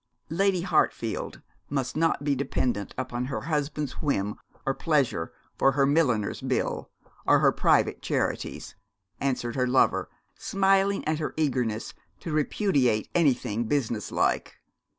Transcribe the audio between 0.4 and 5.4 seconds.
Hartfield must not be dependent upon her husband's whim or pleasure